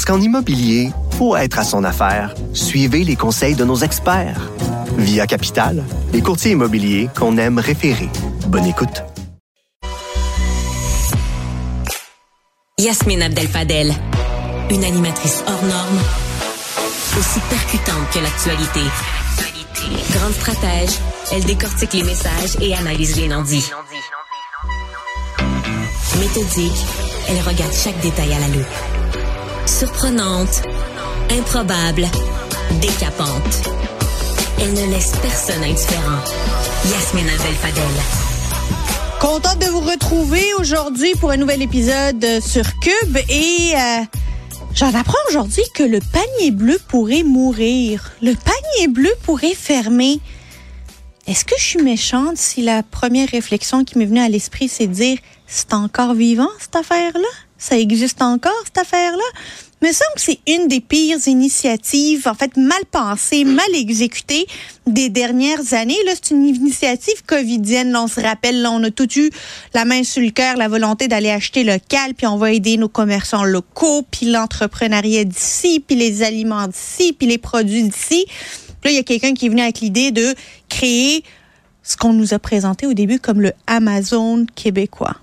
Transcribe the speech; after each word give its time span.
Parce 0.00 0.16
qu'en 0.16 0.24
immobilier, 0.24 0.92
pour 1.18 1.36
être 1.36 1.58
à 1.58 1.62
son 1.62 1.84
affaire, 1.84 2.34
suivez 2.54 3.04
les 3.04 3.16
conseils 3.16 3.54
de 3.54 3.66
nos 3.66 3.76
experts. 3.76 4.50
Via 4.96 5.26
Capital, 5.26 5.84
les 6.14 6.22
courtiers 6.22 6.52
immobiliers 6.52 7.10
qu'on 7.14 7.36
aime 7.36 7.58
référer. 7.58 8.08
Bonne 8.46 8.64
écoute. 8.64 9.02
Yasmine 12.78 13.24
Abdel-Fadel, 13.24 13.92
une 14.70 14.84
animatrice 14.84 15.44
hors 15.46 15.68
norme, 15.68 15.98
aussi 17.18 17.40
percutante 17.50 18.08
que 18.14 18.20
l'actualité. 18.20 18.80
Grande 20.14 20.32
stratège, 20.32 20.98
elle 21.30 21.44
décortique 21.44 21.92
les 21.92 22.04
messages 22.04 22.56
et 22.62 22.74
analyse 22.74 23.16
les 23.20 23.28
non-dits. 23.28 23.70
Méthodique, 26.18 26.86
elle 27.28 27.40
regarde 27.46 27.74
chaque 27.74 28.00
détail 28.00 28.32
à 28.32 28.38
la 28.38 28.48
loupe. 28.48 28.99
Surprenante, 29.70 30.62
improbable, 31.30 32.04
décapante. 32.80 33.68
Elle 34.60 34.74
ne 34.74 34.92
laisse 34.92 35.12
personne 35.22 35.62
indifférent. 35.62 36.18
Yasmine 36.90 37.28
Abdel-Fadel. 37.28 37.84
Contente 39.20 39.60
de 39.60 39.66
vous 39.66 39.80
retrouver 39.80 40.44
aujourd'hui 40.58 41.14
pour 41.20 41.30
un 41.30 41.36
nouvel 41.36 41.62
épisode 41.62 42.42
sur 42.44 42.64
Cube 42.80 43.16
et 43.28 43.72
euh, 43.76 44.02
j'en 44.74 44.92
apprends 44.92 45.22
aujourd'hui 45.28 45.64
que 45.72 45.84
le 45.84 46.00
panier 46.00 46.50
bleu 46.50 46.78
pourrait 46.88 47.22
mourir. 47.22 48.10
Le 48.22 48.34
panier 48.34 48.88
bleu 48.88 49.12
pourrait 49.22 49.54
fermer. 49.54 50.18
Est-ce 51.28 51.44
que 51.44 51.54
je 51.56 51.64
suis 51.64 51.82
méchante 51.82 52.36
si 52.36 52.62
la 52.62 52.82
première 52.82 53.28
réflexion 53.28 53.84
qui 53.84 53.98
m'est 53.98 54.06
venue 54.06 54.20
à 54.20 54.28
l'esprit 54.28 54.68
c'est 54.68 54.88
de 54.88 54.94
dire 54.94 55.18
c'est 55.46 55.72
encore 55.74 56.14
vivant 56.14 56.48
cette 56.58 56.76
affaire-là? 56.76 57.49
Ça 57.60 57.78
existe 57.78 58.22
encore 58.22 58.60
cette 58.64 58.78
affaire-là? 58.78 59.40
me 59.82 59.92
semble 59.92 60.14
que 60.16 60.20
c'est 60.20 60.40
une 60.46 60.68
des 60.68 60.80
pires 60.80 61.26
initiatives, 61.26 62.28
en 62.28 62.34
fait, 62.34 62.56
mal 62.56 62.84
pensées, 62.90 63.44
mal 63.44 63.74
exécutées 63.74 64.46
des 64.86 65.08
dernières 65.08 65.72
années. 65.72 65.96
Là, 66.04 66.12
c'est 66.14 66.34
une 66.34 66.46
initiative 66.46 67.22
covidienne. 67.26 67.90
Là, 67.92 68.02
on 68.02 68.06
se 68.06 68.20
rappelle, 68.20 68.60
là, 68.60 68.70
on 68.72 68.82
a 68.82 68.90
tout 68.90 69.08
eu 69.18 69.30
la 69.72 69.84
main 69.84 70.02
sur 70.04 70.22
le 70.22 70.30
cœur, 70.30 70.56
la 70.56 70.68
volonté 70.68 71.08
d'aller 71.08 71.30
acheter 71.30 71.64
local, 71.64 72.14
puis 72.14 72.26
on 72.26 72.36
va 72.36 72.52
aider 72.52 72.76
nos 72.76 72.88
commerçants 72.88 73.44
locaux, 73.44 74.02
puis 74.10 74.26
l'entrepreneuriat 74.26 75.24
d'ici, 75.24 75.80
puis 75.80 75.96
les 75.96 76.22
aliments 76.22 76.68
d'ici, 76.68 77.14
puis 77.14 77.26
les 77.26 77.38
produits 77.38 77.84
d'ici. 77.84 78.26
Là, 78.84 78.90
il 78.90 78.96
y 78.96 79.00
a 79.00 79.02
quelqu'un 79.02 79.32
qui 79.32 79.46
est 79.46 79.50
venu 79.50 79.62
avec 79.62 79.80
l'idée 79.80 80.10
de 80.10 80.34
créer 80.68 81.24
ce 81.82 81.96
qu'on 81.96 82.12
nous 82.12 82.34
a 82.34 82.38
présenté 82.38 82.86
au 82.86 82.92
début 82.92 83.18
comme 83.18 83.40
le 83.40 83.52
Amazon 83.66 84.44
québécois. 84.54 85.16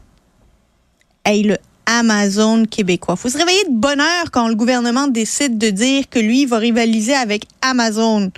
Hey, 1.24 1.44
le 1.44 1.58
Amazon 1.88 2.66
québécois. 2.66 3.16
Faut 3.16 3.30
se 3.30 3.38
réveiller 3.38 3.64
de 3.64 3.74
bonne 3.74 4.02
heure 4.02 4.30
quand 4.32 4.48
le 4.48 4.56
gouvernement 4.56 5.08
décide 5.08 5.58
de 5.58 5.70
dire 5.70 6.10
que 6.10 6.20
lui 6.20 6.46
va 6.46 6.58
rivaliser 6.58 7.16
avec 7.16 7.46
Amazon. 7.62 8.30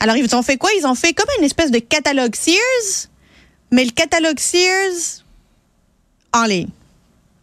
Alors, 0.00 0.16
ils 0.16 0.36
ont 0.36 0.42
fait 0.42 0.58
quoi? 0.58 0.70
Ils 0.78 0.86
ont 0.86 0.94
fait 0.94 1.14
comme 1.14 1.28
une 1.38 1.44
espèce 1.44 1.70
de 1.70 1.78
catalogue 1.78 2.36
Sears, 2.36 3.08
mais 3.70 3.84
le 3.84 3.90
catalogue 3.90 4.38
Sears 4.38 5.24
en 6.32 6.44
ligne. 6.44 6.68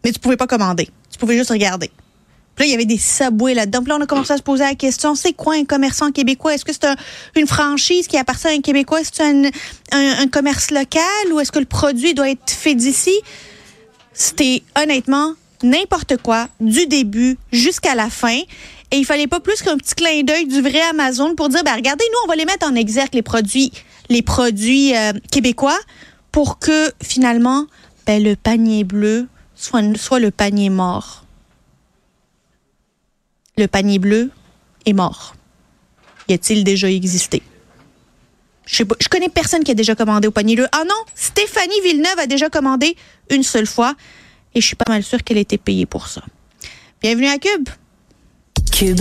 Mais 0.04 0.12
tu 0.12 0.20
pouvais 0.20 0.36
pas 0.36 0.46
commander. 0.46 0.88
Tu 1.10 1.18
pouvais 1.18 1.36
juste 1.36 1.50
regarder. 1.50 1.90
Puis 2.54 2.64
là, 2.64 2.66
il 2.66 2.70
y 2.70 2.74
avait 2.74 2.84
des 2.84 2.98
subways 2.98 3.54
là-dedans. 3.54 3.80
Puis 3.80 3.88
là, 3.88 3.96
on 3.98 4.02
a 4.02 4.06
commencé 4.06 4.32
à 4.32 4.36
se 4.36 4.42
poser 4.42 4.62
la 4.62 4.74
question, 4.74 5.14
c'est 5.14 5.32
quoi 5.32 5.54
un 5.54 5.64
commerçant 5.64 6.12
québécois? 6.12 6.54
Est-ce 6.54 6.64
que 6.64 6.72
c'est 6.72 6.86
une 7.34 7.46
franchise 7.46 8.06
qui 8.06 8.16
appartient 8.16 8.46
à 8.46 8.50
un 8.50 8.60
Québécois? 8.60 9.00
Est-ce 9.00 9.10
que 9.10 9.16
c'est 9.16 9.96
un, 9.96 10.20
un 10.20 10.28
commerce 10.28 10.70
local? 10.70 11.32
Ou 11.32 11.40
est-ce 11.40 11.50
que 11.50 11.58
le 11.58 11.64
produit 11.64 12.14
doit 12.14 12.30
être 12.30 12.50
fait 12.50 12.74
d'ici? 12.74 13.14
C'était 14.12 14.62
honnêtement 14.80 15.34
n'importe 15.62 16.16
quoi 16.18 16.48
du 16.60 16.86
début 16.86 17.38
jusqu'à 17.52 17.94
la 17.94 18.10
fin. 18.10 18.40
Et 18.90 18.96
il 18.98 19.04
fallait 19.04 19.26
pas 19.26 19.40
plus 19.40 19.62
qu'un 19.62 19.76
petit 19.76 19.94
clin 19.94 20.22
d'œil 20.22 20.46
du 20.46 20.60
vrai 20.60 20.80
Amazon 20.90 21.34
pour 21.34 21.48
dire, 21.48 21.64
ben 21.64 21.74
regardez, 21.74 22.04
nous, 22.10 22.18
on 22.24 22.28
va 22.28 22.36
les 22.36 22.44
mettre 22.44 22.66
en 22.66 22.74
exergue, 22.74 23.14
les 23.14 23.22
produits, 23.22 23.72
les 24.08 24.22
produits 24.22 24.94
euh, 24.94 25.12
québécois, 25.30 25.78
pour 26.30 26.58
que 26.58 26.92
finalement, 27.02 27.66
ben, 28.06 28.22
le 28.22 28.36
panier 28.36 28.84
bleu 28.84 29.28
soit, 29.54 29.96
soit 29.96 30.18
le 30.18 30.30
panier 30.30 30.68
mort. 30.68 31.24
Le 33.56 33.66
panier 33.66 33.98
bleu 33.98 34.30
est 34.86 34.92
mort. 34.92 35.34
Y 36.28 36.34
a-t-il 36.34 36.64
déjà 36.64 36.90
existé? 36.90 37.42
Je, 38.72 38.84
je 39.00 39.08
connais 39.08 39.28
personne 39.28 39.62
qui 39.62 39.70
a 39.70 39.74
déjà 39.74 39.94
commandé 39.94 40.26
au 40.26 40.30
panier. 40.30 40.56
Ah 40.72 40.84
non, 40.88 40.94
Stéphanie 41.14 41.80
Villeneuve 41.84 42.18
a 42.18 42.26
déjà 42.26 42.48
commandé 42.48 42.96
une 43.30 43.42
seule 43.42 43.66
fois 43.66 43.94
et 44.54 44.60
je 44.60 44.66
suis 44.66 44.76
pas 44.76 44.90
mal 44.90 45.02
sûre 45.02 45.22
qu'elle 45.22 45.36
a 45.36 45.40
été 45.40 45.58
payée 45.58 45.86
pour 45.86 46.08
ça. 46.08 46.22
Bienvenue 47.02 47.28
à 47.28 47.38
Cube. 47.38 47.68
Cube 48.72 49.00